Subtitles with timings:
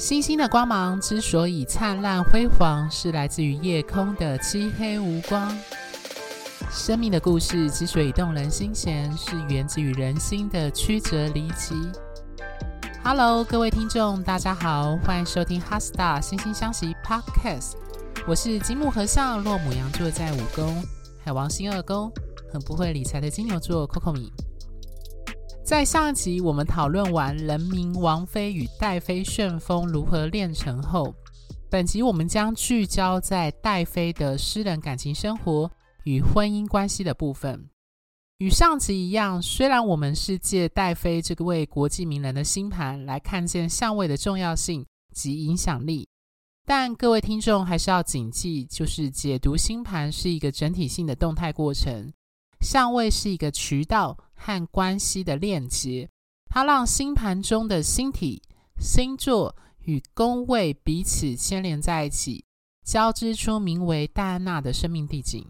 [0.00, 5.54] 星星的光芒之所以灿烂辉煌，是来自于夜空的漆黑无光。
[6.70, 11.74] 生命的故事之所以动人心弦，是源自于人心的曲折离奇。
[13.04, 17.74] Hello，各位听众，大家好，欢迎收听《HeartStar 心星相惜》Podcast。
[18.26, 20.82] 我是金木和尚，落母羊座在五宫，
[21.22, 22.10] 海王星二宫，
[22.50, 24.32] 很不会理财的金牛座 Coco 米。
[25.70, 31.14] 在上集，我们讨论完人民王妃与戴妃旋风如何炼成后，
[31.70, 35.70] 本集我们将聚焦在戴妃的私人感情生活
[36.02, 37.70] 与婚姻关系的部分。
[38.38, 44.84] 与上集一样，虽然我们是借戴妃这个位国际名人的星盘来看见相位的重要性
[45.14, 46.08] 及影响力，
[46.66, 52.12] 但各位听众还是要谨记，就是解读星盘是一个整体性的动态过程。
[52.60, 56.08] 相位是一个渠道和关系的链接，
[56.48, 58.40] 它让星盘中的星体、
[58.80, 62.42] 星座与宫位彼此牵连在一起，
[62.82, 65.46] 交织出名为戴安娜的生命地景。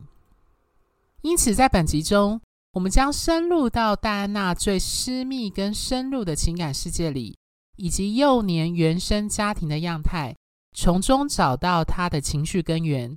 [1.22, 2.40] 因此，在本集中，
[2.72, 7.38] 我们将深入到戴安娜最私密跟深入的情感世界里，
[7.76, 10.34] 以及幼年原生家庭的样态，
[10.74, 13.16] 从中找到她的情绪根源。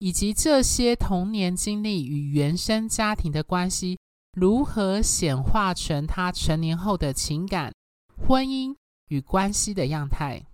[0.00, 3.98] 以及这些童年经历与原生家庭的关系，
[4.34, 7.72] 如何显化成他成年后的情感、
[8.16, 8.74] 婚姻
[9.08, 10.44] 与关系的样态？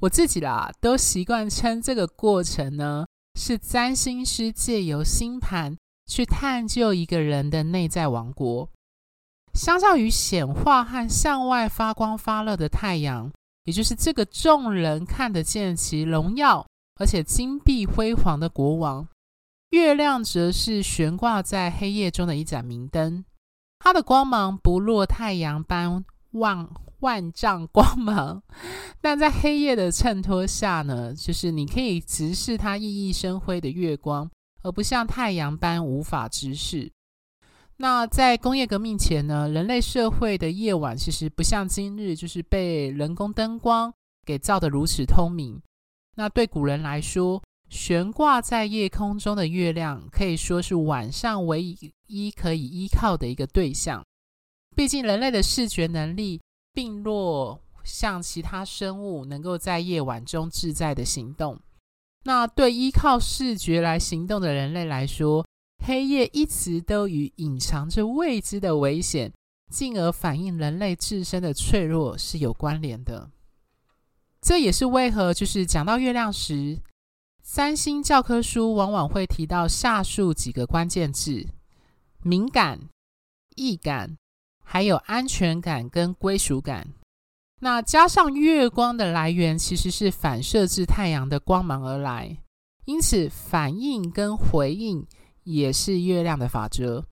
[0.00, 3.06] 我自己啦，都习惯称这个过程呢，
[3.38, 5.76] 是占星师借由星盘
[6.06, 8.68] 去探究一个人的内在王国。
[9.52, 13.30] 相较于显化和向外发光发热的太阳，
[13.64, 16.66] 也就是这个众人看得见其荣耀。
[16.96, 19.04] 而且金碧辉煌的国王，
[19.74, 23.24] 月亮则是悬挂在黑夜中的一盏明灯，
[23.80, 28.40] 它的光芒不若太阳般万万丈光芒，
[29.00, 34.30] 但在黑夜的衬托下呢，就是你可以直视它熠熠生辉的月光，
[34.62, 36.92] 而不像太阳般无法直视。
[37.78, 43.92] 那在工业革命前呢，人类社会的夜晚其实不像今日，就是被人工灯光
[44.24, 45.60] 给照得如此通明。
[46.14, 47.42] 那对古人来说，
[47.74, 51.60] 悬挂在夜空中的月亮可以说是晚上唯
[52.06, 54.00] 一可以依靠的一个对象。
[54.76, 56.40] 毕竟人类的视觉能力
[56.72, 61.58] 并若像其他生物能够在夜晚中自在的行动。
[62.22, 65.44] 那对依靠视觉来行动的人类来说，
[65.84, 69.32] 黑夜一直都与隐藏着未知的危险，
[69.72, 73.28] 进而反映人类自身的脆弱是有关联的。
[74.40, 76.78] 这也是为何，就是讲到月亮时，
[77.46, 81.46] 三星教科书往往会提到下述几个关键字：
[82.22, 82.88] 敏感、
[83.54, 84.16] 易感，
[84.64, 86.88] 还有安全感跟归属感。
[87.60, 92.38] 那加上月光的来源其实是反射自太阳的光芒而来，
[92.86, 95.06] 因此反应跟回应
[95.42, 97.04] 也是月亮的法则。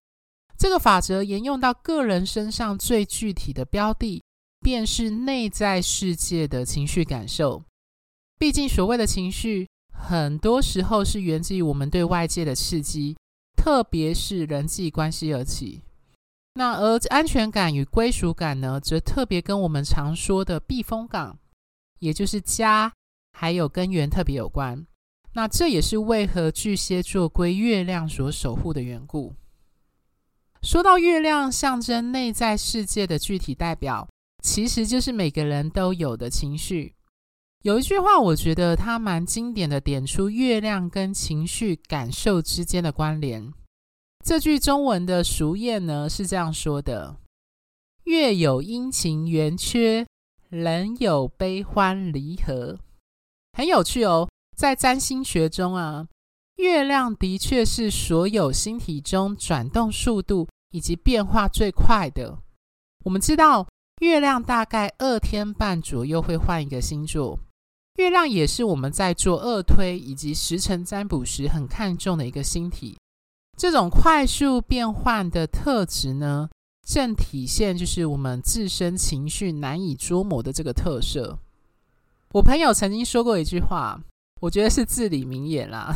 [0.58, 4.22] 这个法则沿用到个人身上，最具体的标的。
[4.64, 7.64] 便是内在世界的情绪感受。
[8.38, 9.68] 毕竟，所谓的情绪，
[10.02, 13.16] 很多时候是源自于我们对外界的刺激，
[13.56, 15.82] 特别是人际关系而起。
[16.54, 21.38] 那而安全感与归属感呢，则特别跟我们常说的避风港，
[22.00, 22.92] 也就是家，
[23.32, 24.84] 还有根源特别有关。
[25.34, 29.34] 那这也是为何巨蟹座归月亮所守护的缘故。
[30.62, 34.08] 说到月亮，象征内在世界的具体代表。
[34.42, 36.94] 其实就是每个人都有的情绪。
[37.62, 43.54] 有一句话，我觉得它蛮经典的，点出月亮跟情绪感受之间的关联。
[44.24, 47.16] 这句中文的俗谚呢是这样说的
[48.04, 50.04] ：“月有阴晴圆缺，
[50.48, 52.80] 人有悲欢离合。”
[53.56, 56.08] 很有趣哦，在占星学中啊，
[56.56, 62.40] 月亮的确是所有星体中转动速度以及变化最快的。
[63.04, 63.68] 我们知道。
[64.00, 67.38] 月亮大概二天半左右会换一个星座，
[67.96, 72.96] 月亮也是我们在做二推以及时辰占卜时很看重的一个星体。
[73.56, 76.48] 这种快速变换的特质呢，
[76.86, 81.38] 正体现就是我们自身情绪难以捉摸的这个特色。
[82.32, 84.00] 我朋友曾经说过一句话，
[84.40, 85.94] 我觉得是至理名言啦，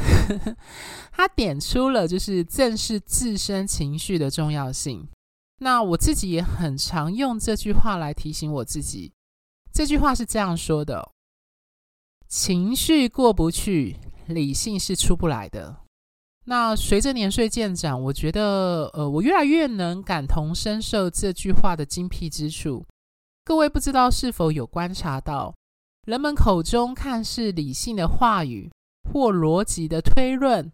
[1.10, 5.08] 他点出了就是正视自身情绪的重要性。
[5.60, 9.10] 那我自己也很常用这句话来提醒我自己。
[9.72, 11.10] 这句话是这样说的：
[12.28, 13.96] 情绪过不去，
[14.26, 15.76] 理性是出不来的。
[16.46, 22.84] 那随着年岁渐长，我觉得，呃，我越来越能感同身受这句话的精辟之处。
[23.44, 25.55] 各位不知道是否有观察到，
[26.06, 28.70] 人们口中看似理性的话语
[29.11, 30.70] 或逻辑的推论，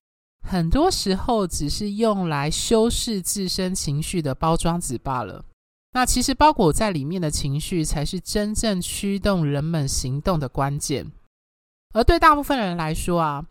[0.46, 5.44] 很多时候只是用来修饰自身情绪的包装纸罢了。
[5.93, 11.12] 那其实包裹在里面的情绪，才是真正驱动人们行动的关键。
[11.92, 13.46] 而对大部分人来说啊，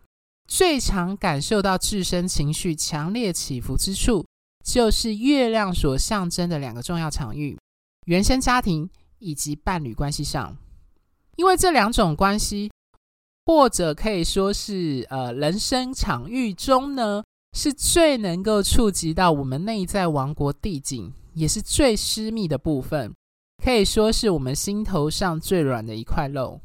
[0.47, 4.25] 最常感受到自身情绪强烈起伏之处，
[4.65, 7.57] 就是月亮所象征的两个重要场域：
[8.05, 8.89] 原生家庭
[9.19, 10.57] 以及伴侣关系上。
[11.37, 12.71] 因为这两种关系，
[13.45, 17.23] 或者可以说是呃人生场域中呢，
[17.57, 23.13] 是最能够触及到我们内在王国地景，也是最私密的部分，
[23.63, 26.59] 可以说是我们心头上最软的一块肉。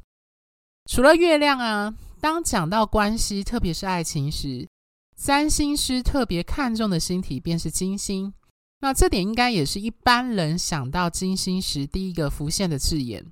[0.87, 4.69] 除了月亮啊，当讲到关系，特别是爱情时，
[5.17, 8.33] 占星师特别看重的星体便是金星。
[8.81, 13.27] 那这点应该也是一般人想到金星时第一个浮现的字眼。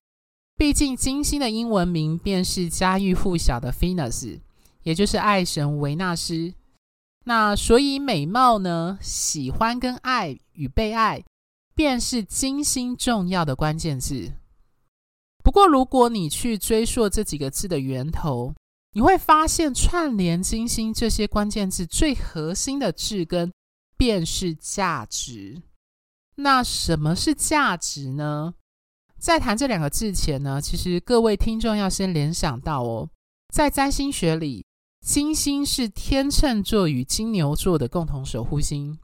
[0.56, 4.40] 毕竟，金星的英文名便是家喻户晓的 Venus，
[4.82, 6.54] 也就是爱神维纳斯。
[7.24, 11.22] 那所以，美貌呢，喜欢跟爱与被爱，
[11.74, 14.32] 便是金星重要的关键字。
[15.44, 18.54] 不过，如果你去追溯这几个字的源头，
[18.94, 23.52] 你会发现串联金星这些关键字最核心的字根，
[23.98, 25.62] 便是价值。
[26.36, 28.54] 那什么是价值呢？
[29.18, 33.10] 在谈这两个字前呢，其实各位听众要先联想到哦，
[33.52, 34.64] 在占星学里，
[35.04, 38.98] 金星是天秤座与金牛座的共同守护星。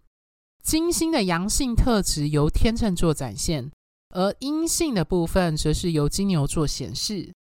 [0.62, 3.70] 金星的阳性特质由天秤座展现，
[4.10, 7.32] 而阴性的部分则是由金牛座显示。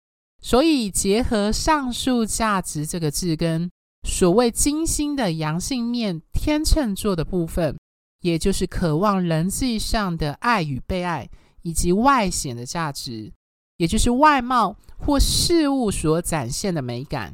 [0.42, 3.69] 所以结合上述价值这个字根，
[4.07, 7.77] 所谓金星的阳性面天秤座的部分，
[8.21, 11.30] 也就是渴望人际上的爱与被爱。
[11.62, 13.33] 以及外显的价值，
[13.75, 17.33] 也就是外貌或事物所展现的美感，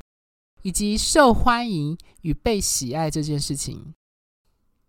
[0.63, 3.93] 以及受欢迎与被喜爱这件事情。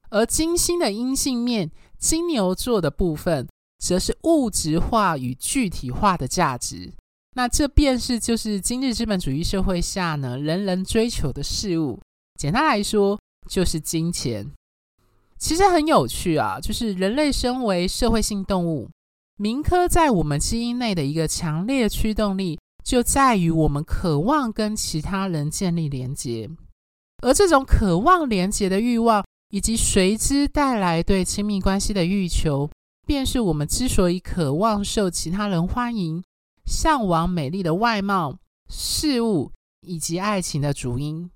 [0.08, 3.46] 而金星的阴性面，金牛座的部分，
[3.78, 6.93] 则是物质化与具体化的价值。
[7.34, 12.00] 那这便是就是今日资本主义社会下呢，人人追求的事物。
[12.38, 13.19] 简单来说，
[13.49, 14.50] 就是金钱。
[15.38, 18.88] 其实很有趣啊，就是人类身为社会性动物。
[19.37, 26.49] 铭刻在我们基因内的一个强烈驱动力，就在于我们渴望跟其他人建立连结，
[27.22, 32.70] 而这种渴望连结的欲望，以及随之带来对亲密关系的欲求，
[33.06, 36.23] 便是我们之所以渴望受其他人欢迎、
[36.67, 38.38] 向往美丽的外貌、
[38.69, 41.31] 事物以及爱情的主因。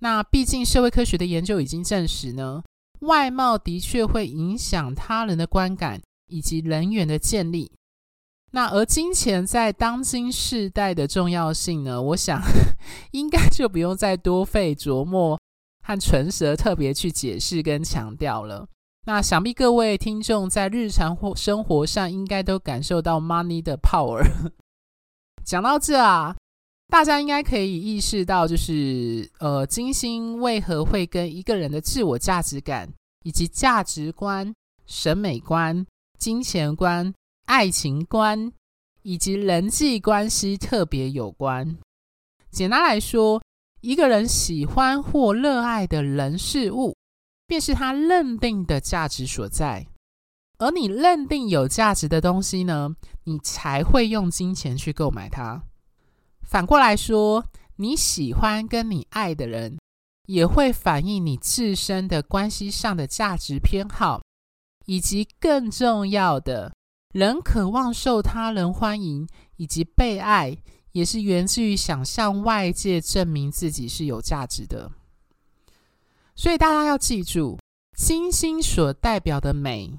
[0.00, 2.62] 那毕竟社会科学的研究已经证实呢，
[3.00, 6.00] 外貌的确会影响他人的观感。
[6.28, 7.70] 以及人缘的建立，
[8.50, 12.02] 那而金钱在当今世代的重要性呢？
[12.02, 12.42] 我想
[13.14, 15.40] 应该就不用再多费琢磨
[15.84, 18.66] 和唇舌特别去解释跟强调了。
[19.06, 24.20] 那想必各位听众在日常或生活上应该都感受到 money 的 power。
[25.46, 26.36] 讲到这啊，
[26.88, 32.92] 大家应该可以意识到，就是呃，金星为何会跟一个人的自我价值感
[33.22, 34.52] 以及价值观、
[34.86, 35.86] 审美观。
[36.18, 37.12] 金钱观、
[37.44, 38.50] 爱情观
[39.02, 41.76] 以及人际关系特别有关。
[42.50, 43.40] 简单来说，
[43.82, 46.96] 一个人喜欢或热爱的人事物，
[47.46, 49.86] 便是他认定的价值所在。
[50.58, 55.62] 而你认定有价值的东西呢，你才会用金钱去购买它。
[56.42, 57.44] 反过来说，
[57.76, 59.78] 你喜欢跟你爱的人，
[60.26, 64.22] 也会反映你自身的关系上的价值偏好。
[64.86, 66.72] 以及更重要的，
[67.12, 70.56] 人渴望受他人欢迎以及被爱，
[70.92, 74.92] 也是源自于想向外界证明自己是有价值的。
[76.36, 77.58] 所以大家要记住，
[77.96, 79.90] 金星所代表的美、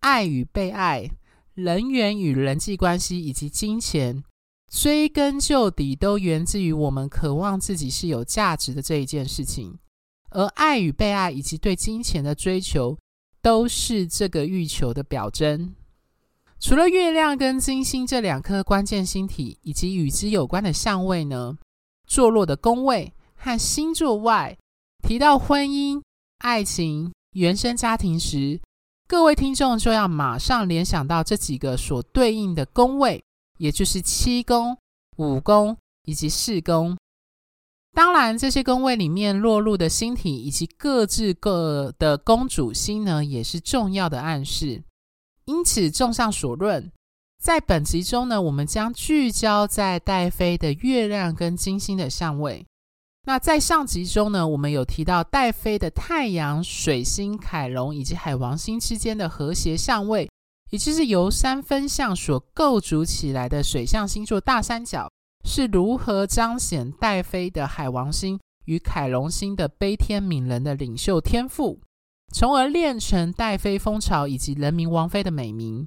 [0.00, 1.10] 爱与被爱、
[1.54, 4.24] 人缘与人际关系以及金钱，
[4.70, 9.78] 追根究底都源自于我们渴望自己是有价值的这一件事情。
[10.30, 12.96] 而爱与被爱以及对金钱的追求，
[13.42, 15.74] 都是这个欲求的表征。
[16.58, 21.56] 除了月亮跟金星这两颗关键星体以及与之有关的相位呢，
[22.06, 24.58] 坐落的宫位和星座外，
[25.02, 26.02] 提到婚姻、
[26.38, 28.60] 爱情、原生家庭时，
[29.06, 33.22] 各位听众就要马上联想到这几个所对应的宫位，
[33.58, 34.76] 也就是七宫、
[35.16, 36.96] 五宫以及四宫。
[37.94, 44.82] 当然，这些宫位里面落入的星体以及各自各的宫主星呢，也是重要的暗示。
[45.46, 46.92] 因此，综上所论，
[47.42, 52.66] 在本集中呢，我们将聚焦在带飞的月亮跟金星的相位。
[53.28, 60.26] 那在上集中呢，我们有提到戴妃的太阳、水星、凯龙以及海王星之间的和谐相位，
[60.70, 65.12] 也就是由三分相所构筑起来的水象星座大三角，
[65.44, 71.78] 是如何彰显戴妃的海王星与凯龙星的悲天悯人的领袖天赋，
[72.32, 75.86] 从而练成戴妃风潮以及人民王妃的美名。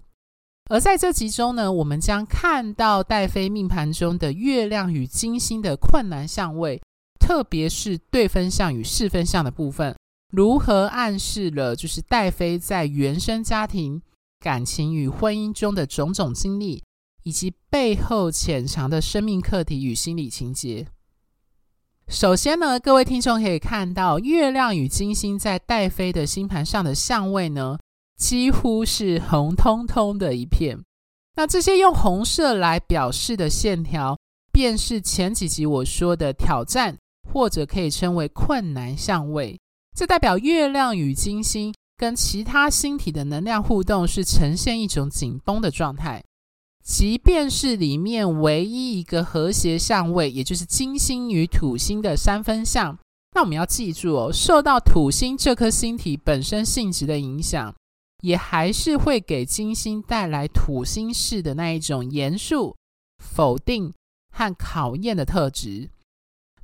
[0.70, 6.80] 而在这集中呢，我们将看到戴妃命盘中的月亮与金星的困难相位，
[7.22, 9.96] 特别是对分相与四分相的部分，
[10.32, 14.02] 如何暗示了就是戴妃在原生家庭、
[14.40, 16.84] 感情与婚姻中的种种经历，
[17.24, 20.88] 以及背后潜藏的生命课题与心理情节。
[22.08, 27.78] 首先呢，各位听众可以看到，月亮与金星在戴妃的星盘上的相位呢，
[28.18, 30.84] 几乎是红彤彤的一片。
[31.36, 34.20] 那这些用红色来表示的线条，
[34.52, 36.98] 便是前几集我说的挑战，
[37.32, 39.60] 或者可以称为困难相位。
[39.96, 46.24] 这代表月亮与金星跟其他星体的能量互动是呈现一种紧绷的状态。
[46.84, 52.98] 即便是里面唯一一个和谐相位，也就是金星与土星的三分相，
[53.34, 57.74] 那我们要记住哦，受到土星这颗星体本身性质的影响。
[58.22, 62.76] 也还是会给金星带来土星式的那一种严肃、
[63.18, 63.92] 否定
[64.32, 65.90] 和考验的特质。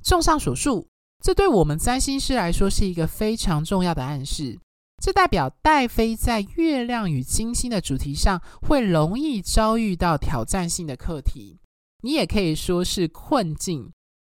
[0.08, 0.88] 综上所述，
[1.22, 4.58] 这对我们占星师来说是一个非常重要的暗示。
[5.02, 11.58] 这代表带飞在月亮与金星的主题上，会容易遭遇到挑战性的课题。
[12.02, 13.92] 你也可以说是困境。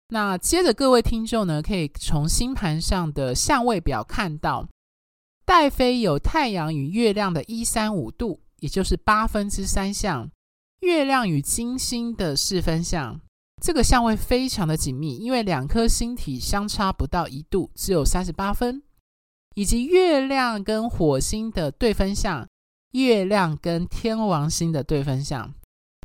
[0.09, 4.69] 那接着，各位听众呢，可以从星盘上的相位表看到。
[5.43, 10.29] 带飞有太阳与月亮的一三五度，也就是八分之三相；
[10.81, 13.19] 月亮与金星的四分相，
[13.63, 18.81] 这个相位非常的紧密，因为两颗星体相差不到一度，只有三十八分；
[19.55, 22.45] 以及月亮跟火星的对分相，
[22.91, 25.53] 月亮跟天王星的对分相，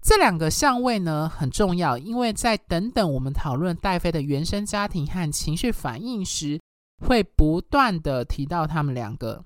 [0.01, 6.61] 这两个相位呢很重要，因为在等等我们讨论戴飞的原生家庭和情绪反应时。
[7.07, 9.45] 会不断的提到他们两个，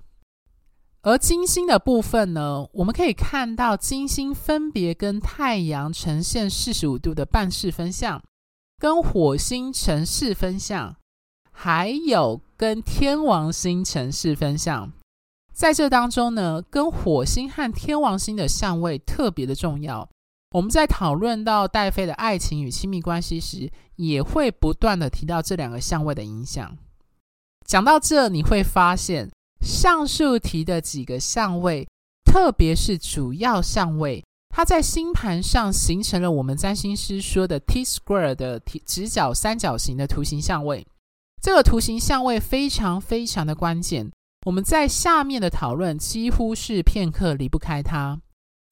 [1.03, 8.23] 而金星的部分呢，我们可以看到金星分别跟太阳呈现四十五度的半四分相，
[8.77, 10.95] 跟火星呈四分相，
[11.51, 14.93] 还有跟天王星呈四分相。
[15.51, 20.07] 在这当中呢，跟火星和天王星的相位特别的重要。
[20.51, 26.77] 我们在讨论到戴妃的爱情与亲密关系时，也会不断的提到这两个相位的影响。
[27.65, 29.29] 讲到这，你会发现
[29.63, 31.87] 上述提的几个相位，
[32.25, 40.85] 特别是主要相位，它在星盘上形成了我们占星师说的 T-square 的直角三角形的图形相位。
[41.41, 44.11] 这个图形相位非常非常的关键，
[44.45, 48.19] 我们在下面的讨论几乎是片刻离不开它，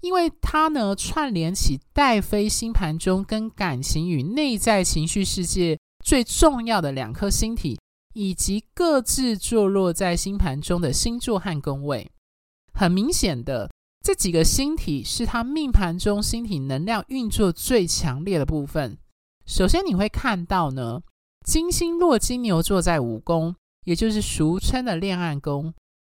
[0.01, 7.79] 因为它呢串联起戴飞星盘中跟感情与内在情绪世界最重要的两颗星体。
[8.13, 12.11] 以及各自坐落在星盘中的星座和宫位，
[12.73, 13.71] 很明显的，
[14.03, 18.97] 这几个星体是他命盘中星体能量运作最强烈的部分。
[19.45, 21.01] 首先，你会看到呢，
[21.45, 25.73] 金星落金牛座在五宫，也就是俗称的恋爱宫，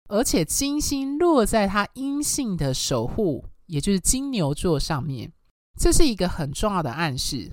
[0.10, 5.32] 而且金星落在他阴性的守护，也就是金牛座上面，
[5.80, 7.52] 这是一个很重要的暗示。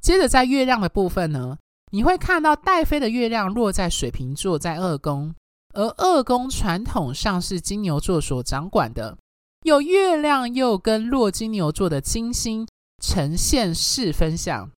[0.00, 1.58] 接着，在月亮的部分呢，
[1.92, 5.34] 你会看到戴妃的月亮落在水瓶座，在二宫，
[5.74, 9.18] 而二宫传统上是金牛座所掌管的。
[9.64, 12.66] 有月亮又跟落金牛座的金星
[13.02, 14.70] 呈现四分相，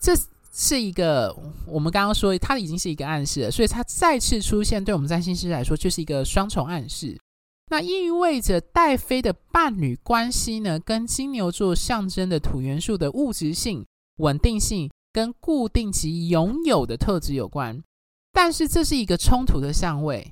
[0.00, 0.12] 这
[0.52, 7.16] 是一个我们刚刚说它已经是一个暗示了，所以它再次出现，对我们占星师来说就是一个双重暗示。
[7.70, 14.90] 那意味着戴妃的伴侣关系呢，跟金牛座象征的土元素的物质性、稳定性。
[15.12, 17.82] 跟固定及拥有的特质有关，
[18.32, 20.30] 但是这是一个冲突的相位。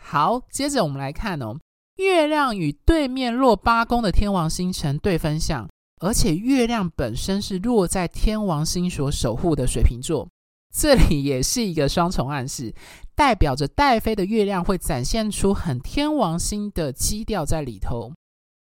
[0.00, 1.58] 好，接着我们来看哦，
[1.96, 5.68] 月亮与对面落八宫的天王星成对分相，
[6.00, 10.28] 而且月亮本身是落在天王星所守护的水瓶座，
[10.74, 12.74] 这里也是一个双重暗示，
[13.14, 18.12] 代表着带飞的月亮会展现出很天王星的基调在里头，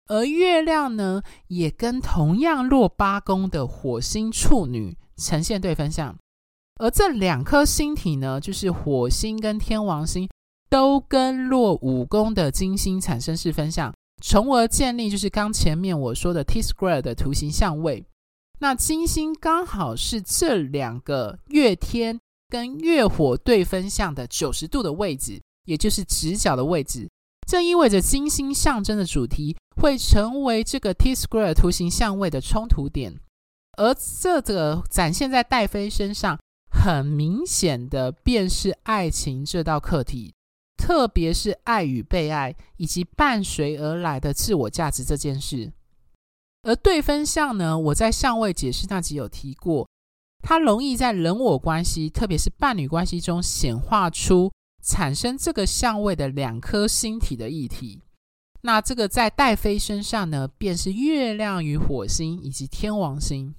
[0.07, 4.97] 而月亮呢，也跟同样落八宫的火星处女。
[5.17, 6.17] 呈现对分相，
[6.81, 10.29] 而这两颗星体呢，就是火星跟天王星，
[10.69, 13.93] 都跟落五宫的金星产生四分相，
[14.23, 18.05] 从而建立就是刚前面我说的 T square 的图形相位。
[18.61, 27.09] 那金星刚好是这两个月天跟月火对分相的九十度的位置，也就是直角的位置。
[27.49, 33.19] 这意味着金星象征的主题会成为这个 T square 图形相位的冲突点，
[33.79, 36.39] 而这个展现在戴妃身上，
[36.71, 40.35] 很明显的便是爱情这道课题。
[40.77, 45.73] 特别是爱与被爱，以及伴随而来的自我价值这件事。
[46.65, 49.89] 而对分相呢，我在相位解释那集有提过，
[50.43, 54.51] 它容易在人我关系，特别是伴侣关系中显化出
[54.83, 58.03] 产生这个相位的两颗星体的议题。
[58.63, 63.55] 那这个在戴妃身上呢，便是月亮与火星以及天王星。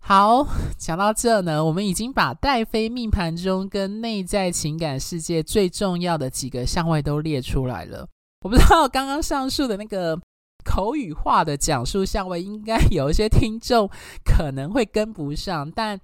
[0.00, 0.46] 好，
[0.78, 8.08] 讲到这呢，我们已经把戴妃命盘中跟内在情感世界最重要的几个相位都列出来了。
[8.40, 10.18] 我不知道刚刚上述的那个
[10.64, 13.90] 口语化的讲述相位，应该有一些听众
[14.24, 15.70] 可能会跟不上。
[15.70, 16.00] 但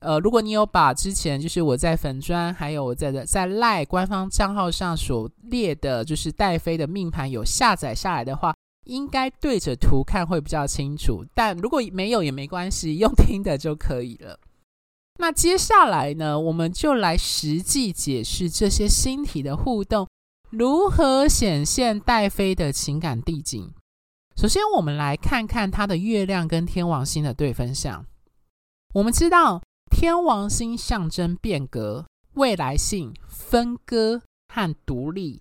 [0.00, 8.55] 呃，如果你有把之前就是我在粉专还有我在在赖官方账号上所列的，就是戴妃的命盘有下载下来的话。
[8.86, 14.40] 应该对着图看会比较清楚，但如果没有也没关系，用听的就可以了。
[15.20, 20.06] 那接下来呢，我们就来实际解释这些星体的互动
[20.50, 23.72] 如何显现戴妃的情感地景。
[24.36, 28.04] 首先，我们来看看它的月亮跟天王星的对分相。
[28.92, 34.20] 我们知道，天王星象征变革、未来性、分割
[34.52, 35.40] 和独立。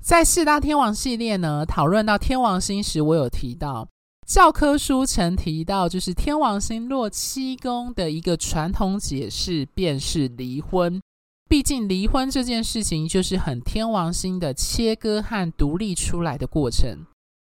[0.00, 3.88] 在四大天王系列呢，讨论到天王星时，我有提到
[4.26, 11.00] 教科书曾提到，就是天王星落七宫的一个传统解释，便是离婚。
[11.48, 17.06] 毕竟离婚这件事情就是很天王星的切割和独立出来的过程。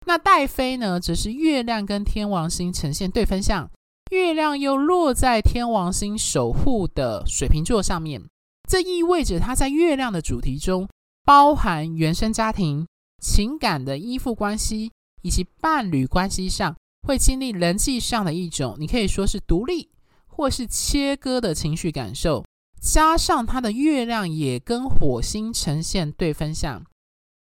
[0.07, 3.69] 那戴妃呢，则是月亮跟天王星呈现对分相，
[4.11, 8.23] 月亮又落在天王星守护的水瓶座上面，
[8.69, 10.89] 这意味着他在月亮的主题中。
[11.25, 12.87] 包含原生家庭、
[13.23, 14.91] 情感的依附关系，
[15.23, 16.75] 以及伴侣关系上，
[17.07, 19.91] 会经历人际上的一种，你可以说是独立
[20.27, 22.45] 或是切割的情绪感受。
[22.81, 26.83] 加上他的月亮也跟火星呈现对分相，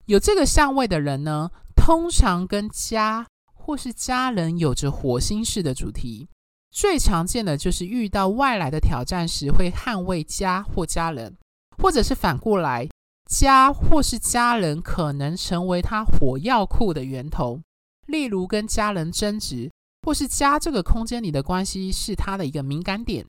[0.05, 6.29] 有这个相位的人呢，通常跟家或是家人有着火星式的主题。
[6.71, 11.35] 最常见的就是遇到外来的挑战时，会捍卫家或家人，
[11.77, 12.87] 或者是反过来。
[13.29, 17.61] 家或是家人可能成为他火药库的源头，
[18.05, 19.69] 例如跟家人争执，
[20.03, 23.25] 或是家这个空间里的关系是他的一个敏感点。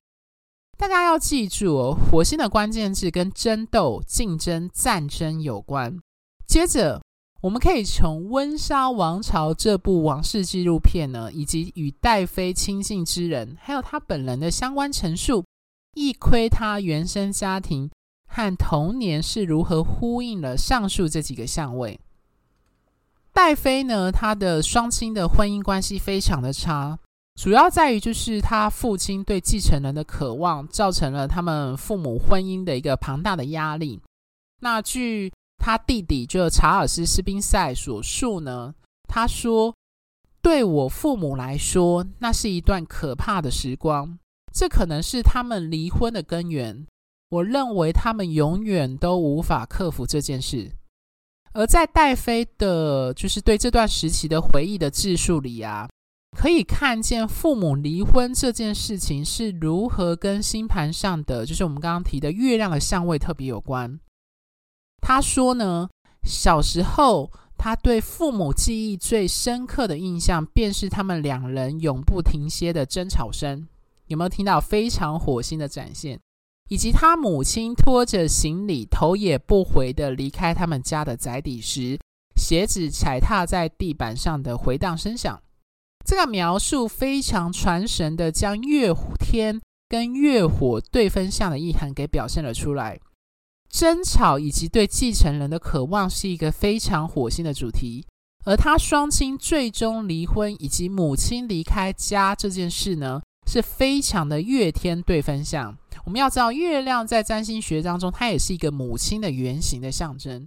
[0.77, 5.99] 大家要记住哦，火星的关键字跟争斗、竞争、战争有关。
[6.47, 7.03] 接着，
[7.43, 15.45] 我们可以从《温莎王朝》这部王室纪录片呢，以及与戴妃亲近之人，还有他本人的相关陈述，
[15.95, 17.91] 一窥他原生家庭。
[18.29, 21.99] 和童年是如何呼应了上述这几个相位？
[23.33, 26.99] 戴妃呢，她的双亲的婚姻关系非常的差，
[27.35, 34.01] 主要在于就是他父亲对继承人的渴望，造成了他们父母婚姻的一个庞大的压力。
[34.61, 38.75] 那据他弟弟就查尔斯·斯宾塞所述呢，
[39.09, 39.73] 他说
[40.43, 44.19] ：“对我父母来说，那是一段可怕的时光，
[44.53, 46.85] 这可能是他们离婚的根源。”
[47.31, 50.73] 我认为他们永远都无法克服这件事。
[51.53, 55.89] 而在戴妃的，就是对这段时期的回忆的自述里啊，
[56.37, 63.99] 可以看见父母离婚这件事情是如何跟星盘上的，就是我们刚刚提的月亮的相位特别有关。
[65.01, 65.89] 他说呢，
[66.23, 73.67] 小时候他对父母记忆最深刻的印象，便是他们两人永不停歇的争吵声。
[74.07, 76.21] 有没有听到非常火星的展现？
[76.69, 81.99] 以及他母亲拖着行李头也不回地离开他们家的宅邸时，
[82.37, 85.41] 鞋子踩踏在地板上的回荡声响。
[86.05, 92.99] 这个描述非常传神地将月天跟月火对分相的意涵给表现了出来。
[93.71, 98.07] 争吵以及对继承人的渴望是一个非常火星的主题，
[98.47, 105.77] 而他双亲最终离婚以及母亲离开家这件事呢，是非常的月天对分相。
[106.05, 110.47] 我们要知道，月亮在占星学当中，它也是一个母亲的原型的象征。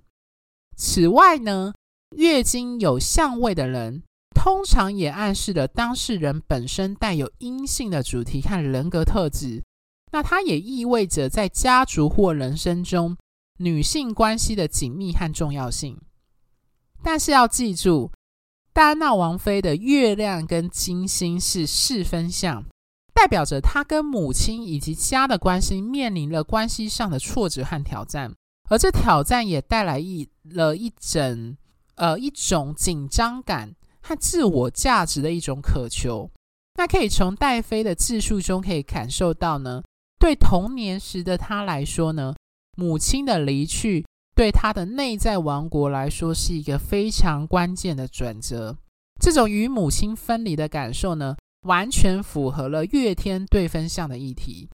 [0.77, 1.73] 此外呢，
[2.15, 4.03] 月经有相位的人，
[4.35, 9.63] 通常也暗示了当事人本身带有阴性的主题和人格特质。
[10.11, 13.17] 那它也意味着在家族或人生中，
[13.59, 15.99] 女性关系的紧密和重要性。
[17.03, 18.11] 但是要记住，
[18.73, 22.65] 戴安娜王妃的月亮跟金星是四分相，
[23.21, 28.33] 代表着他跟母亲以及家的关系面临了关系上的挫折和挑战，
[28.67, 31.55] 而这挑战也带来一了一整
[31.97, 36.31] 呃一种紧张感和自我价值的一种渴求。
[36.79, 39.83] 那可以从戴妃的自述中可以感受到呢，
[40.17, 42.33] 对童年时的他来说呢，
[42.75, 44.03] 母亲的离去。
[44.33, 48.75] 对他的内在王国来说，是一个非常关键的转折。
[49.21, 54.69] 这种与母亲分离的感受呢，完全符合了月天对分相的议题。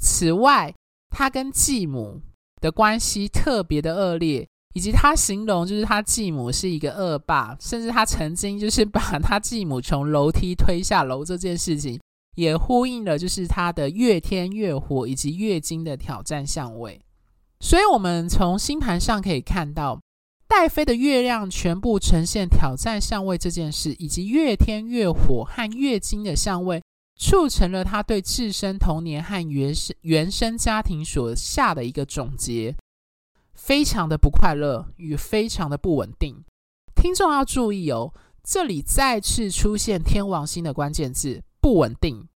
[0.00, 0.74] 此外，
[1.10, 2.20] 他跟继母
[2.60, 11.98] 的关系特别的恶劣，以及他形容就是他继母是一个恶霸，甚至他曾经就是把他继母从楼梯推下楼这件事情，
[12.36, 17.00] 也呼应了就是他的月天、月火以及月经的挑战相位。
[17.60, 19.98] 所以，我们从星盘上可以看到，
[20.48, 26.82] 戴妃的月亮全部呈现挑战相位这件事，以及月天、月火和月金的相位，
[27.16, 32.74] 促成了他对自身童年和原生原生家庭所下的一个总结，
[33.52, 36.42] 非常的不快乐与非常的不稳定。
[36.96, 42.26] 听众要注意哦，这里再次出现天王星的关键字“不稳定”。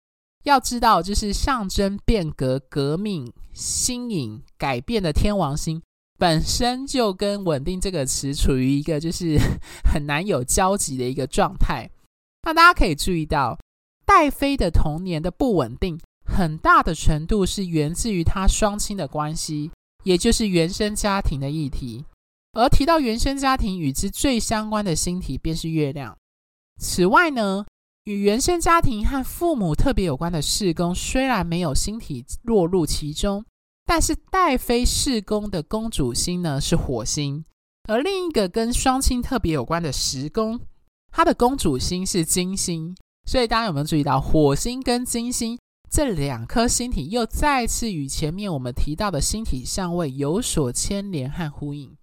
[0.44, 5.80] 要知道，就是象征变革、革命、新颖、改变的天王星，
[6.22, 9.36] 本身就跟稳定这个词处于一个就是
[9.82, 11.90] 很难有交集的一个状态。
[12.44, 13.58] 那大家可以注意到，
[14.06, 19.72] 戴妃的童年的不稳定，很大的程度是源自于她双亲的关系，
[20.04, 22.04] 也就是原生家庭的议题。
[22.52, 26.16] 而提到原生家庭与之最相关的星体，便是月亮。
[26.78, 27.66] 此外呢，
[28.04, 33.44] 与原生家庭和父母特别有关的事宫，虽然没有星体落入其中，
[33.94, 37.44] 但是戴妃四宫的宫主星呢是火星，
[37.86, 40.58] 而另一个跟双亲特别有关的十宫，
[41.10, 42.96] 它的宫主星是金星。
[43.26, 45.58] 所以大家有没有注意到，火星跟金星
[45.90, 51.94] 这两颗星体又再次与前面我们提到的星体相位有所牵连和呼应？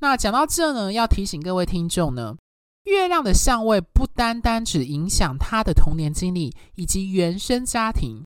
[0.00, 2.36] 那讲到这呢，要提醒各位听众呢。
[2.82, 8.24] 月亮的相位不单单只影响他的童年经历以及原生家庭，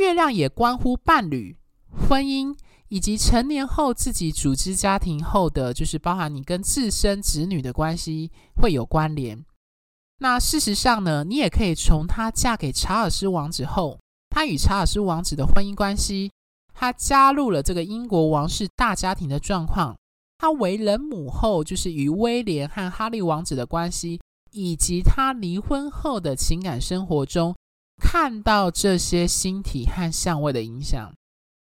[0.00, 1.56] 月亮也关乎伴侣、
[1.96, 2.56] 婚姻
[2.88, 8.30] 以及成年后自己组织家庭后的，就是包含你跟自身子女的关系
[8.60, 9.44] 会有关联。
[10.18, 13.98] 那事实上呢，你也可以从她嫁给查尔斯王子后，
[14.30, 16.30] 她与查尔斯王子的婚姻关系，
[16.72, 19.96] 她加入了这个英国王室大家庭的状况。
[20.38, 24.20] 她为人母后，就是与威廉和哈利王子的关系，
[24.52, 27.54] 以及她离婚后的情感生活中，
[28.00, 31.12] 看到这些星体和相位的影响。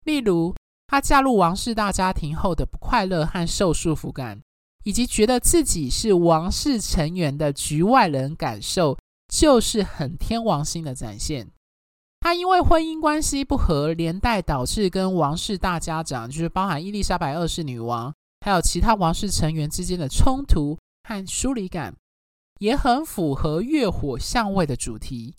[0.09, 0.55] 例如，
[0.87, 4.41] 她嫁入王室大家庭后的不快乐和受束缚感，
[4.85, 8.97] 以及觉得自己是王室成员的局外人感受，
[9.31, 11.51] 就是很天王星的展现。
[12.21, 18.11] 她因为婚姻关系不和，连带导致跟王室大家长，就是包含伊丽莎白二世女王。
[18.41, 21.95] 还有其他王室成员之间的冲突和疏离感，
[22.61, 25.35] 也很符合月火相位的主题。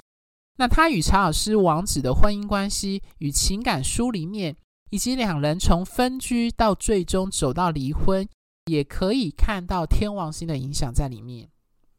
[0.59, 4.55] 那他与查尔斯王子的婚姻关系与情感疏离面，
[4.91, 8.27] 以及两人从分居到最终走到离婚，
[8.65, 11.49] 也可以看到天王星的影响在里面。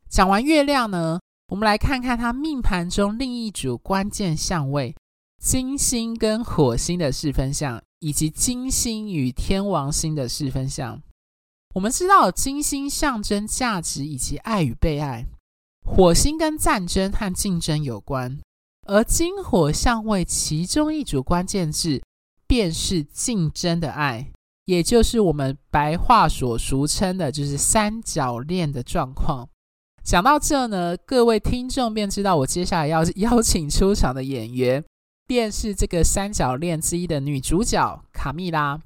[0.09, 1.19] 讲完月亮呢，
[1.49, 4.95] 我们来看看他命盘中另一组关键相位：
[5.43, 7.83] 金星跟火星的四分相。
[8.03, 11.03] 以及金星与天王星的四分相，
[11.75, 15.27] 我们知道金星象征价值以及爱与被爱，
[15.85, 18.41] 火星跟战争和竞争有关，
[18.91, 22.03] 而金火相位其中一组关键字
[22.49, 24.33] 便是竞争的爱，
[24.65, 29.49] 也就是我们白话所俗称的，就是三角恋的状况。
[30.03, 34.85] 讲到这呢，各位听众便知道我接下来要邀请出场的演员。
[35.29, 38.81] 便是这个三角恋之一的女主角卡蜜拉，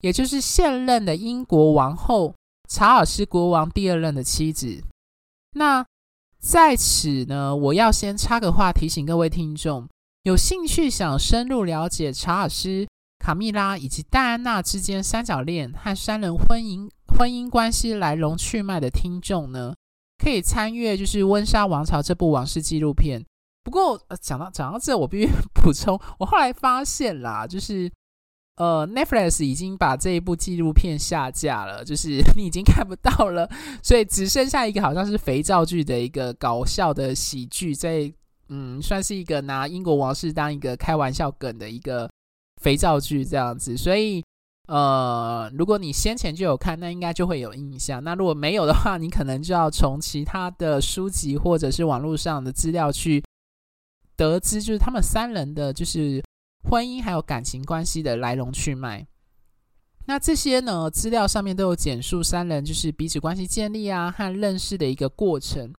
[0.00, 2.34] 也就是现任的英国王后
[2.68, 4.82] 查尔斯国王第二任的妻子。
[5.52, 5.86] 那
[6.44, 9.88] 在此呢，我要先插个话，提醒各位听众，
[10.24, 12.86] 有兴趣想深入了解查尔斯、
[13.18, 19.74] 卡蜜拉以及戴安娜之间三角恋和三人婚姻婚姻关系来龙去脉的听众呢，
[20.22, 23.24] 可以参阅就是《温莎王朝》这部王室纪录片。
[23.62, 27.90] 不过，呃，讲到讲到这，我必须补充，我后来发现啦，就是，
[28.56, 33.48] 呃，Netflix 已经把这一部纪录片下架了， 就是你已经看不到了，
[33.82, 38.12] 所以只剩下一个好像是肥皂剧的一个搞笑的喜剧，在
[38.48, 42.08] 嗯，算是一个拿英国王室当一个开玩笑梗的一个
[42.62, 44.22] 肥皂剧这样子，所以
[44.68, 48.02] 呃，如果你先前就有看，那应该就会有印象。
[48.04, 53.22] 那如果没有的话，你可能就要从其他的书籍或者是网络上的资料去
[54.16, 56.22] 得知，就是他们三人的就是
[56.68, 59.06] 婚姻还有感情关系的来龙去脉。
[60.06, 65.72] 那这些呢，资料上面都有简述三人就是彼此关系建立啊和认识的一个过程。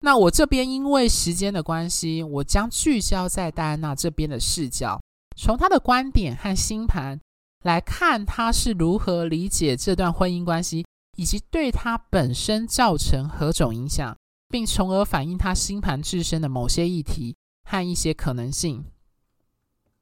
[0.00, 5.00] 那我这边因为时间的关系，我将聚焦在戴安娜这边的视角，
[5.36, 7.18] 从她的观点和星盘
[7.64, 14.16] 来看，她是如何理解这段婚姻关系，以及对她本身造成何种影响，
[14.48, 17.34] 并从而反映她星盘自身的某些议题
[17.68, 18.84] 和一些可能性。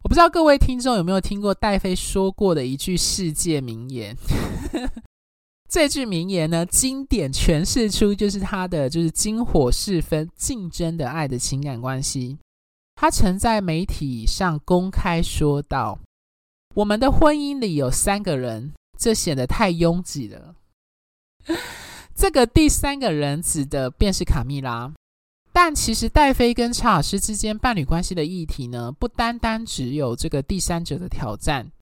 [0.07, 4.17] 我不知道各位听众有没有听过戴妃说过的一句世界名言。
[5.69, 12.39] 这句名言呢，经典诠释出就是他的就是金火四分竞争的爱的情感关系。
[12.95, 15.99] 他曾在媒体上公开说道
[16.77, 20.55] ：“我们的婚姻里有三个人，这显得太拥挤了。”
[22.15, 24.93] 这个第三个人指的便是卡蜜拉。
[25.59, 31.73] 但其实戴妃跟查尔斯之间伴侣关系的议题呢，不单单只有这个第三者的挑战，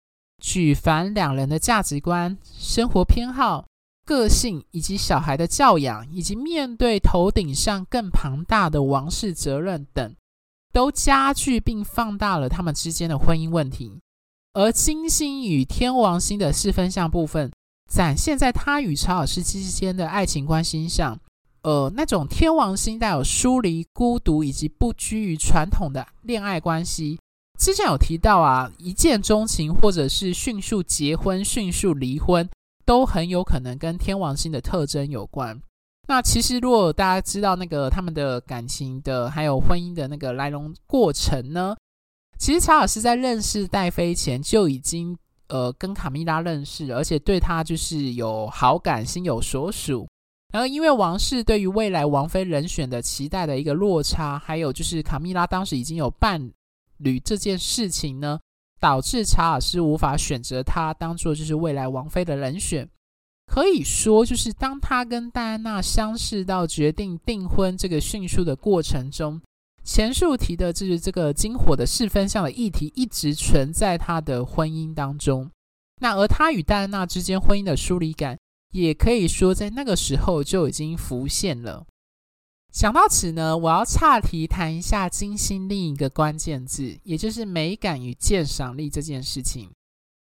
[0.40, 3.66] 举凡两人的价值观、生活偏好、
[4.06, 10.14] 个性以及小孩的教养，以及面对头顶上更庞大的王室责任等，
[10.72, 13.98] 都加剧并放大了他们之间的婚姻问题。
[14.52, 17.50] 而金星与天王星的四分相部分，
[17.90, 21.18] 展现在他与查尔斯之间的爱情关系上。
[21.64, 27.18] 呃，那种天王星带有疏离、孤独以及不拘于传统的恋爱关系。
[27.58, 32.46] 之前有提到啊，一见钟情或者是迅速结婚、迅速离婚，
[32.84, 35.58] 都很有可能跟天王星的特征有关。
[36.06, 41.74] 那其实，如果大家知道那个他们的感情的还有婚姻的那个来龙过程呢，
[42.38, 45.16] 其实查尔斯在认识戴妃前就已经
[45.48, 50.06] 呃跟卡米拉认识，而且对她就是有好感、心有所属。
[50.54, 56.48] 然后，因为王室对于未来王妃人选的期待的一个落差，还有就是卡蜜拉当时已经有伴
[56.98, 58.38] 侣这件事情呢，
[58.78, 62.88] 导致查尔斯无法选择她当做就是未来王妃的人选。
[63.48, 69.42] 可以说，就是当他跟戴安娜相识到决定订婚这个迅速的过程中，
[69.82, 75.50] 前述提的就是这个金火的四分相的议题一直存在他的婚姻当中。
[76.00, 78.38] 那而他与戴安娜之间婚姻的疏离感。
[78.82, 81.86] 也可以说，在那个时候就已经浮现了。
[82.72, 89.70] 想到此呢，我要岔题谈一下金星另一个关键字，也就是美感与鉴赏力这件事情。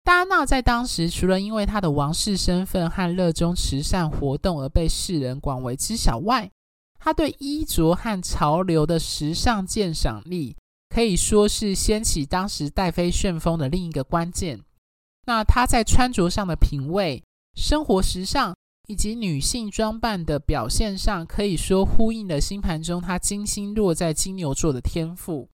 [0.03, 6.51] 戴安娜在当时，除了因为她的王室身份和热衷慈善活动而被世人广为知晓外，
[6.99, 10.57] 她对衣着和潮流的时尚鉴赏力，
[10.89, 14.59] 可以说是掀起当时戴妃旋风的另一个关键。
[15.27, 17.23] 那她在穿着上的品味。
[17.55, 18.55] 生活时尚
[18.87, 25.49] 以及女性装扮的表现上，可以说呼应了星盘中她金星落在金牛座的天赋，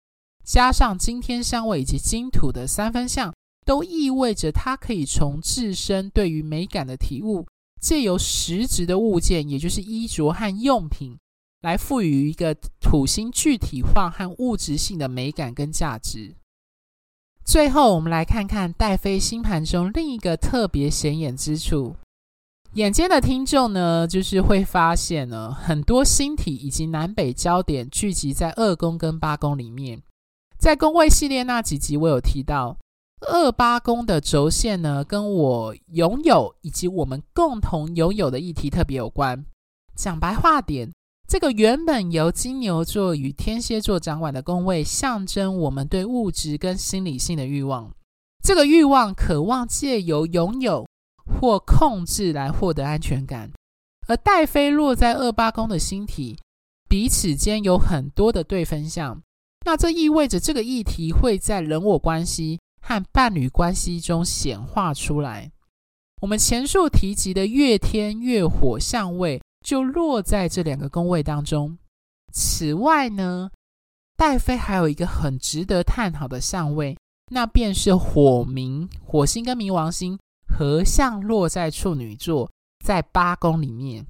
[0.44, 7.46] 加上今天相位以及金土的三分相，都意味着她可以从自身对于美感的体悟，
[7.80, 11.16] 借由实质的物件，也就是衣着和用品，
[11.62, 16.35] 来赋予一个土星具体化和物质性的美感跟价值。
[17.44, 21.94] 最后，我们来看看戴妃星盘中另一个特别显眼之处。
[22.72, 30.02] 眼尖的听众呢，就是会发现呢，很多星体以及南北焦点聚集在二宫跟八宫里面。
[30.59, 32.78] 在宫位系列那几集，我有提到
[33.20, 39.44] 二八宫的轴线呢，跟我拥有以及我们共同拥有的议题特别有关。
[39.94, 40.90] 讲白话点。
[41.35, 47.92] 这个原本由金牛座与天蝎座掌管的宫位，象征我们对物质跟心理性的欲望。
[48.44, 50.87] 这个欲望渴望借由拥有
[51.27, 53.51] 或控制来获得安全感。
[54.07, 56.38] 而戴妃落在二八宫的星体，
[56.88, 59.20] 彼此间有很多的对分相。
[59.66, 65.51] 那这意味着这个议题会在人我关系和伴侣关系中显化出来。
[66.23, 69.42] 我们前述提及的月天月火相位。
[69.64, 71.77] 就落在这两个宫位当中。
[72.33, 73.50] 此外呢，
[74.16, 76.96] 戴妃还有一个很值得探讨的相位，
[77.33, 82.50] 那便是火冥，火星跟冥王星合相落在处女座，
[82.85, 84.07] 在八宫里面。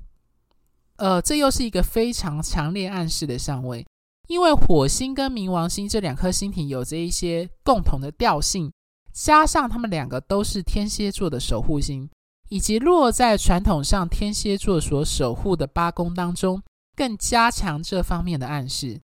[0.96, 3.86] 呃，这又是一个非常强烈暗示的相位，
[4.28, 8.72] 因为火星跟冥王星这两颗星体有着一些共同的调性，
[9.12, 12.10] 加上他们两个都是天蝎座的守护星。
[12.48, 16.62] 以及落在传统上天蝎座所守护的八宫当中，
[16.96, 19.00] 更加强这方面的暗示。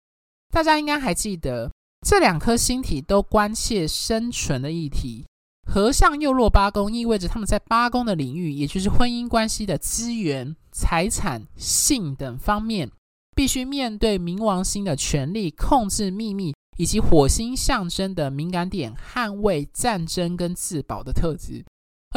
[0.51, 1.71] 大家应该还记得，
[2.05, 5.25] 这两颗星体都关切生存的议题，
[5.65, 12.89] 合相又落八宫，意味着他们在八宫的领域，也就是婚姻关系的资源、财产、性等方面，
[13.35, 21.65] 必须面对冥王星的权力、控制秘密，以及火星象征的敏感点、捍卫、战争跟自保的特质，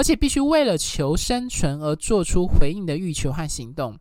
[0.01, 3.95] 而且必须为了求生存而做出回应的欲求和行动。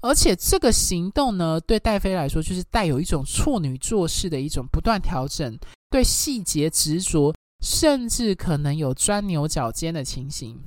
[0.00, 5.58] 而且这个行动呢，对戴妃来说，就是带有一种处女做事的一种不断调整，
[5.90, 7.34] 对细节执着。
[7.60, 10.60] 甚至可能有钻牛角尖的情形，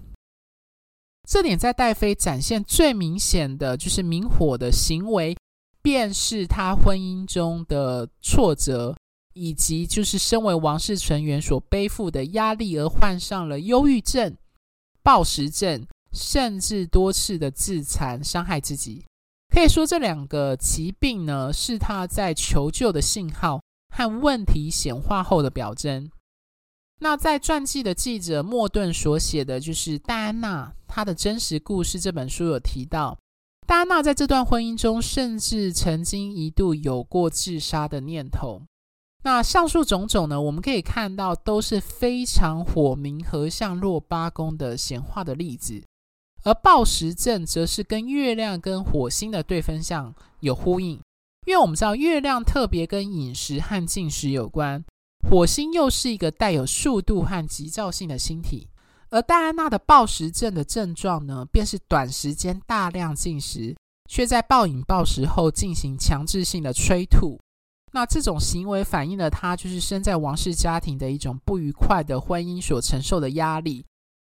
[1.28, 5.36] 这点在戴妃展现最明显的就是明火的行为，
[5.82, 8.96] 便是她婚姻中的挫折，
[9.36, 14.36] 以及就是身为王室成员所背负的压力，而患上了忧郁症、
[15.04, 19.06] 暴食症，甚至多次的自残伤害自己。
[19.54, 23.62] 可以说，这两个疾病呢，是他在求救的信号
[23.94, 26.10] 和问题显化后的表征。
[27.00, 33.18] 那在传记的记者莫顿所写的就是戴安娜她的真实故事这本书有提到，
[33.68, 38.62] 戴安娜在这段婚姻中，甚至曾经一度有过自杀的念头。
[39.26, 45.84] 那上述种种呢，我们可以看到都是非常火明和相落八宫的显化的例子，
[46.44, 51.02] 而暴食症则是跟月亮跟火星的对分相有呼应，
[51.48, 54.86] 因为我们知道月亮特别跟饮食和进食有关。
[55.28, 58.70] 火星又是一个带有速度和急躁性的星体，
[59.10, 63.76] 而戴安娜的暴食症的症状呢，便是短时间大量进食，
[64.08, 67.40] 却在暴饮暴食后进行强制性的催吐。
[67.96, 73.86] 那这种行为反映了他就是身在王室家庭的一种不愉快的婚姻所承受的压力。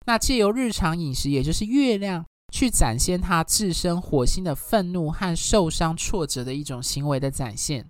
[0.05, 7.89] 那借由日常饮食，也就是月亮，去展现他自身火星的愤怒和受伤挫折的一种行为的展现。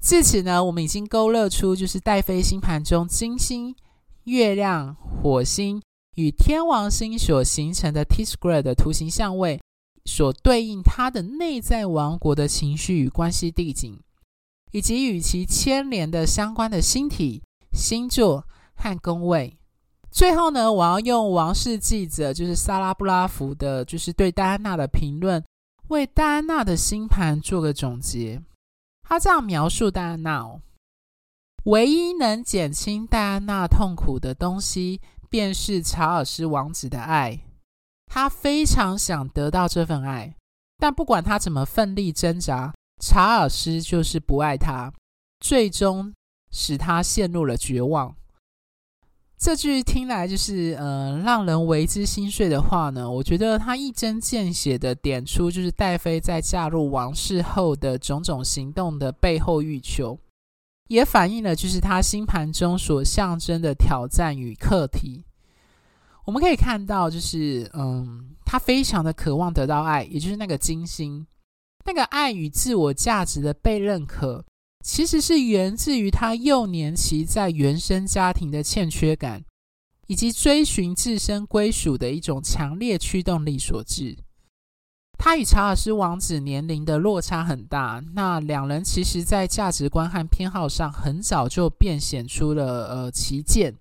[0.00, 3.76] 至此呢，我们已经勾勒出就是戴妃星盘中金星、
[4.24, 5.82] 月亮、火星
[6.14, 9.60] 与天王星所形成的 T-square 的图形相位，
[10.06, 14.00] 所对应他的内在王国的情绪与关系地景，
[14.72, 19.56] 以及与其牵连的相关的星体、星座和宫位。
[20.10, 25.44] 最后呢，我要用王室记者就是萨拉布拉福的，就是对戴安娜的评论，
[25.88, 28.42] 为戴安娜的星盘做个总结。
[29.02, 30.60] 他这样描述戴安娜：
[31.64, 37.40] 唯一能减轻戴安娜痛苦的东西，便是查尔斯王子的爱。
[38.06, 40.34] 他非常想得到这份爱，
[40.78, 44.92] 但不管他怎么奋力挣扎，查尔斯就是不爱他，
[45.40, 46.12] 最终
[46.52, 48.14] 使他陷入了绝望。
[49.38, 60.18] 这句听来就是呃让人为之心碎的话呢，我觉得他一针见血的点出，就是戴妃在嫁入王室后的种种行动的背后欲求，
[60.88, 65.24] 也反映了就是他星盘中所象征的挑战与课题。
[66.26, 71.26] 我们可以看到，就是嗯，他非常的渴望得到爱，也就是那个金星，
[71.84, 74.44] 那个爱与自我价值的被认可。
[74.82, 79.44] 其实是源自于他幼年期在原生家庭的欠缺感，
[80.06, 84.16] 以及追寻自身归属的一种强烈驱动力所致。
[85.18, 93.76] 他与查尔斯王子年龄的落差很大，那两人其实在价值观和偏好上很早就辨显出了呃歧见。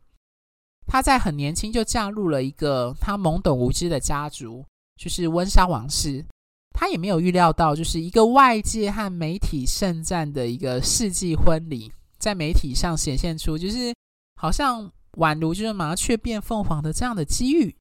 [0.86, 4.66] 他在很年轻就嫁入了一个他懵懂无知的家族，
[4.98, 6.26] 就是温莎王室。
[6.72, 13.94] 他也没有预料到，就是一个外界和媒体盛赞的一个世纪婚礼，在媒体上显现出就是
[14.36, 17.76] 好像宛如就是麻雀变凤凰的这样的机遇。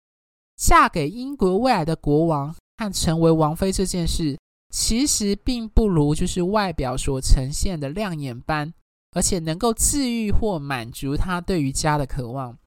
[0.57, 4.37] 嫁给英国未来的国王和成为王妃这件事，
[4.75, 8.75] 其实并不如就是外表所呈现的亮眼般，
[9.13, 12.59] 而且能够治愈或满足他对于家的渴望。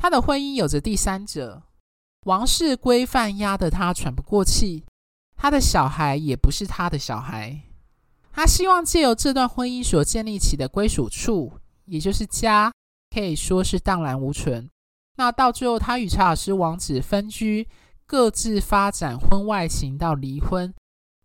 [0.00, 1.62] 他的婚姻有着第三者，
[2.24, 4.84] 王室规范压得他喘不过气。
[5.36, 7.60] 他的小孩也不是他的小孩，
[8.32, 12.72] 他希望借由这段婚姻所建立起的归属处，也就是家，
[13.14, 14.68] 可以说是荡然无存。
[15.16, 17.68] 那到最后，他与查尔斯王子分居，
[18.06, 20.74] 各自发展婚外情到离婚，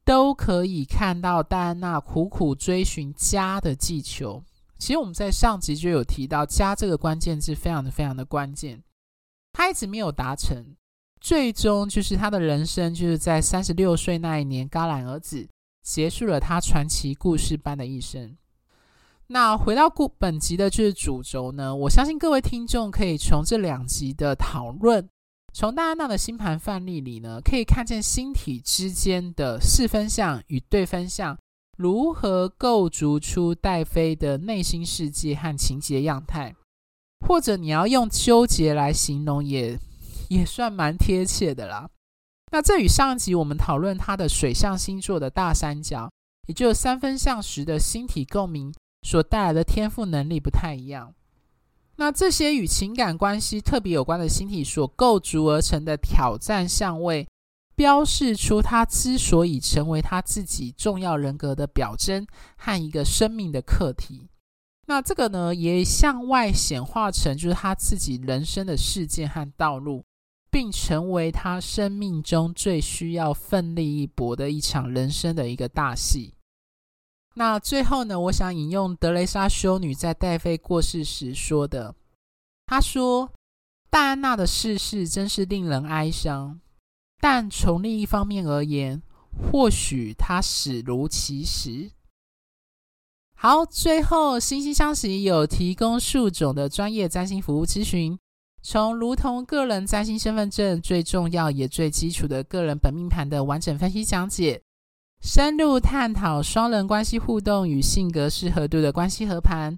[0.05, 4.43] 都可以看到戴安娜苦苦追寻家的寄求。
[4.77, 8.81] 其实我们在上集就有提到，家这个关键字非常的非常的关键，
[9.53, 10.75] 他一直没有达成。
[11.21, 15.47] 最终，就是他的人生，就是在三十六岁那一年，戛然而止，
[15.83, 18.35] 结束了他传奇故事般的一生。
[19.27, 25.07] 那回到故本集的就是主轴呢，我相信各位听众可以从这两集的讨论，
[25.53, 31.37] 从戴安娜的星盘范例里呢，可以看见星体之间的四分相与对分相
[31.77, 36.55] 如何构筑出戴妃的内心世界和情节样态。
[37.25, 39.79] 或者你要用纠结来形容也，
[40.31, 41.89] 也算蛮贴切的啦。
[42.53, 46.09] 那这与上集我们讨论他的水象星座的大三角，
[46.47, 51.13] 也就是三分相时的星体共鸣所带来的天赋能力不太一样。
[51.97, 57.27] 那这些与情感关系特别有关的星体所构筑而成的挑战相位，
[57.75, 62.25] 标示出他之所以成为他自己重要人格的表征
[62.55, 64.29] 和一个生命的课题。
[64.87, 70.05] 那这个呢，也向外显化成就是他自己人生的事件和道路。
[70.51, 76.33] 并成为他生命中最需要奋力一搏的一场人生的一个大戏。
[77.35, 81.95] 那最后呢，我想引用德雷莎修女在戴妃过世时说的
[82.67, 83.31] ：“她说，
[83.89, 86.59] 戴安娜的逝世真是令人哀伤，
[87.21, 89.01] 但从另一方面而言，
[89.49, 91.91] 或许她始如其时。”
[93.33, 98.19] 好，最后星星相惜有提供数种的专业占星服务咨询。
[98.63, 104.61] 从如同个人占星身份证最重要也最基础的个人本命盘的完整分析讲解，
[105.21, 109.77] 深入探讨双人关系互动与性格适合度的关系合盘，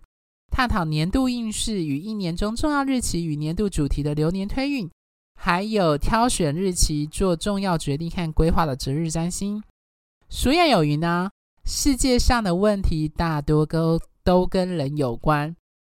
[0.52, 4.90] 探讨年度运势与一年中重要日期与年度主题的流年推运，
[5.36, 9.64] 还有挑选日期做重要决定和规划的择日占星。
[10.30, 11.30] 俗谚有云呢，
[11.64, 15.56] 世界上的问题大多都都跟人有关。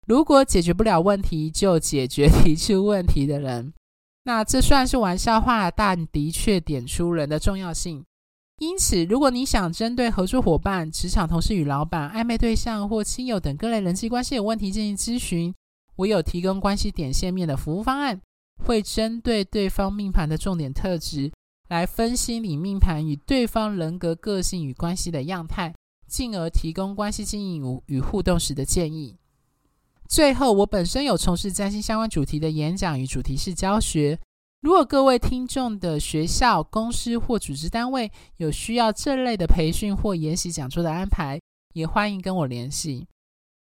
[0.06, 3.72] 如果解决不了问题，就解决提出问题的人。
[4.24, 8.04] 那这算是玩笑话，但的确点出人的重要性。
[8.58, 15.52] 因此，如果你想针对合作伙伴、职场同事与老板、暧昧对象或亲友等各类人际关系有问题进行咨询，
[15.96, 18.20] 我有提供关系点线面的服务方案，
[18.64, 21.32] 会针对对方命盘的重点特质
[21.68, 25.74] 来分析你命盘与对方人格、个性与关系的样态，
[26.06, 29.16] 进而提供关系经营与互动时的建议。
[30.14, 34.16] 最后，我本身有从事占星相关主题的演讲与主题式教学。
[34.60, 41.40] 如果各位听众的学校、公司或组织单位有需要这类的培训或研习讲座的安排，
[41.72, 43.08] 也欢迎跟我联系。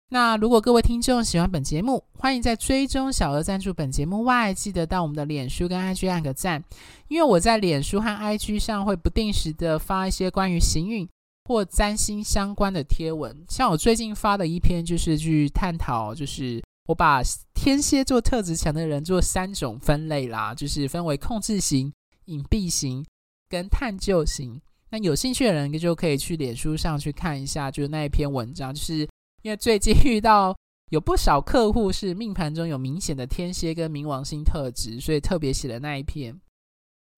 [0.09, 6.61] 那如果各位听众喜欢本节目，欢迎在追踪小额赞助本节目外，记得到我们的脸书跟 IG 按个赞，
[7.07, 11.07] 因为我在脸书和 IG 上会不定时的发一些关于行运。
[11.45, 17.21] 或占星相关的贴文，像我最近发的一篇，就是去探讨，就是我把
[17.53, 21.91] 天蝎座特质强的人做三种分类啦，就是分为控制型、
[22.25, 23.05] 隐蔽型
[23.49, 24.61] 跟探究型。
[24.91, 29.07] 那有兴趣的人就可以去脸书上去看一下，就是那一篇文章，就是
[29.41, 30.55] 因为最近遇到
[30.89, 36.39] 有不少客户是命盘中有明显的天蝎跟冥王星特质，所以特别写了那一篇。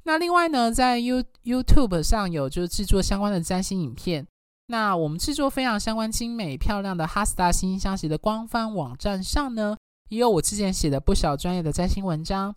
[0.05, 4.27] 那另外呢，在 You YouTube 上有就是制作相关的占星影片。
[4.67, 9.77] 那我们制作非常相关、精美漂亮的哈斯塔心星相惜的官方网站上呢，
[10.09, 12.55] 也有我之前写的不少专业的占星文章。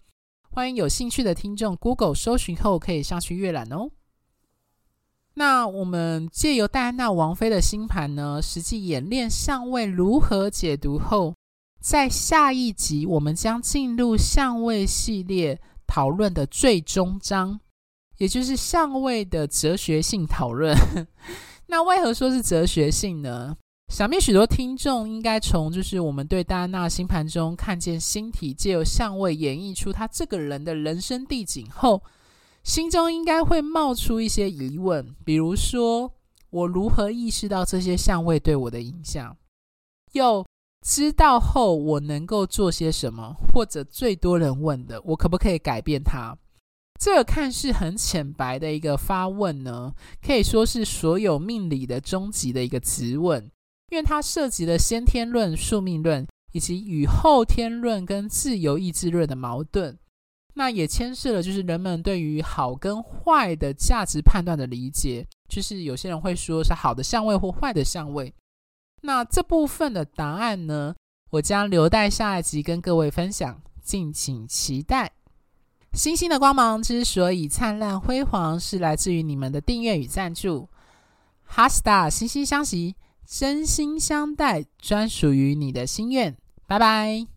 [0.51, 3.91] 欢迎有兴趣的听众 Google 搜寻后可以上去阅览哦。
[5.35, 11.35] 那我们借由戴安娜王妃的星盘呢，实际演练相位如何解读后，
[11.81, 15.61] 在下一集我们将进入相位系列。
[15.97, 17.59] 讨论的最终章，
[18.19, 20.77] 也就是相位的哲学性讨论。
[21.69, 23.57] 那为何说是哲学性呢？
[23.91, 32.03] 想必许多听众应该从就是我们对戴安娜星盘中看见星体借由相位演绎出他这个人的人生地景后，
[32.63, 36.13] 心中应该会冒出一些疑问，比如说
[36.51, 39.35] 我如何意识到这些相位对我的影响？
[40.13, 40.45] 又
[40.83, 43.35] 知道后，我能够做些什么？
[43.53, 46.37] 或者最多人问的，我可不可以改变它？
[46.99, 49.93] 这个看似很浅白的一个发问呢，
[50.25, 53.51] 可以说是所有命理的终极的一个质问，
[53.91, 59.99] 因为它涉及了先天论、宿命论，以及与后天论跟自由意志论的矛盾。
[60.55, 68.33] 那也牵涉了就是人们对于好跟坏的价值判断的理解，就是有些人会说是好的相位或坏的相位。
[69.03, 70.95] 那这部分的答案呢，
[71.31, 75.13] 我将留待下一集跟各位分享，敬请期待。
[75.93, 80.69] 星星的光芒之所以灿烂辉煌，是来自于你们的订阅与赞助。
[81.45, 86.37] 哈斯塔心星相惜，真心相待，专属于你的心愿。
[86.67, 87.36] 拜拜。